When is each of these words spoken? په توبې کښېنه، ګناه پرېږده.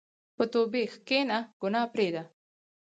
په 0.35 0.43
توبې 0.51 0.83
کښېنه، 1.07 1.37
ګناه 1.61 1.87
پرېږده. 1.93 2.23